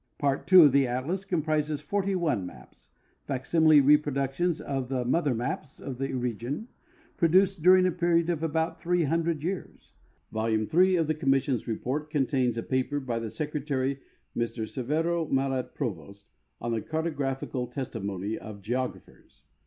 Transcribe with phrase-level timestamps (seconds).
[0.17, 2.89] Part II of the atlas comprises 41 maps,
[3.27, 6.69] facsimile reproductions of the "mother maps" of the region—
[7.17, 9.91] produced during a i)eriod of about 300 years.
[10.31, 13.99] Volume 3 of the commission's report con tains a ])aper b} ^ the secretary,
[14.35, 16.29] Mr Severe Mallet Prevost,
[16.59, 19.45] on the Cartographical Testimony of Geographers.